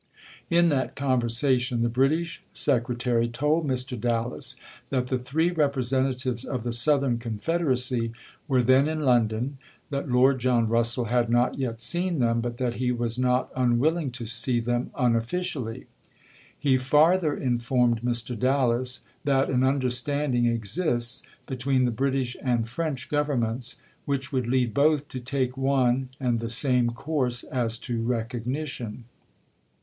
[0.49, 3.99] In that conversation the British Secretary told Mr.
[4.01, 4.55] Dallas
[4.89, 8.11] that the three representatives of the Southern Confed eracy
[8.47, 9.59] were then in London,
[9.91, 14.09] that Lord John Russell had not yet seen them, but that he was not unwilling
[14.13, 15.85] to see them unofficially.
[16.57, 18.35] He farther informed Mr.
[18.35, 23.75] Dallas that an understanding exists between the British and French Governments
[24.05, 29.03] which would lead both to take one and the same course as to recognition.